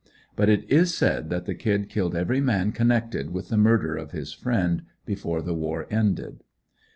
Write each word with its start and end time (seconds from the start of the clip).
But 0.35 0.49
it 0.49 0.67
is 0.67 0.95
said 0.95 1.29
that 1.29 1.45
the 1.45 1.53
"Kid" 1.53 1.87
killed 1.87 2.15
every 2.15 2.41
man 2.41 2.71
connected 2.71 3.29
with 3.29 3.49
the 3.49 3.55
murder 3.57 3.95
of 3.97 4.13
his 4.13 4.33
friend 4.33 4.81
before 5.05 5.43
the 5.43 5.53
war 5.53 5.85
ended. 5.91 6.43